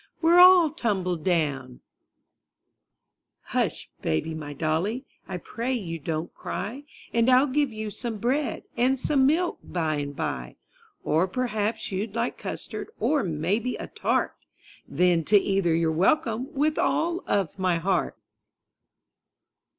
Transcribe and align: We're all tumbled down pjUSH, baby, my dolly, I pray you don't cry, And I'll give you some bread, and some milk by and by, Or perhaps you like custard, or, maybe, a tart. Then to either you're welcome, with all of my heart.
We're 0.19 0.39
all 0.39 0.71
tumbled 0.71 1.23
down 1.23 1.81
pjUSH, 3.51 3.85
baby, 4.01 4.33
my 4.33 4.51
dolly, 4.51 5.05
I 5.27 5.37
pray 5.37 5.73
you 5.73 5.99
don't 5.99 6.33
cry, 6.33 6.85
And 7.13 7.29
I'll 7.29 7.45
give 7.45 7.71
you 7.71 7.91
some 7.91 8.17
bread, 8.17 8.63
and 8.75 8.99
some 8.99 9.27
milk 9.27 9.59
by 9.63 9.97
and 9.97 10.15
by, 10.15 10.55
Or 11.03 11.27
perhaps 11.27 11.91
you 11.91 12.07
like 12.07 12.39
custard, 12.39 12.89
or, 12.99 13.23
maybe, 13.23 13.75
a 13.75 13.85
tart. 13.85 14.33
Then 14.87 15.23
to 15.25 15.37
either 15.37 15.75
you're 15.75 15.91
welcome, 15.91 16.51
with 16.51 16.79
all 16.79 17.21
of 17.27 17.49
my 17.59 17.77
heart. 17.77 18.17